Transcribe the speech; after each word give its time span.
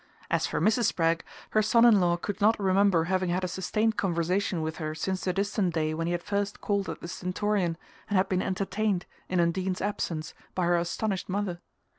As 0.31 0.47
for 0.47 0.59
Mrs. 0.59 0.85
Spragg, 0.85 1.23
her 1.51 1.61
son 1.61 1.85
in 1.85 1.99
law 1.99 2.17
could 2.17 2.41
not 2.41 2.59
remember 2.59 3.03
having 3.03 3.29
had 3.29 3.43
a 3.43 3.47
sustained 3.47 3.97
conversation 3.97 4.63
with 4.63 4.77
her 4.77 4.95
since 4.95 5.23
the 5.23 5.31
distant 5.31 5.75
day 5.75 5.93
when 5.93 6.07
he 6.07 6.11
had 6.11 6.23
first 6.23 6.59
called 6.59 6.89
at 6.89 7.01
the 7.01 7.07
Stentorian, 7.07 7.77
and 8.09 8.17
had 8.17 8.27
been 8.27 8.41
"entertained," 8.41 9.05
in 9.29 9.39
Undine's 9.39 9.79
absence, 9.79 10.33
by 10.55 10.65
her 10.65 10.75
astonished 10.75 11.29
mother. 11.29 11.61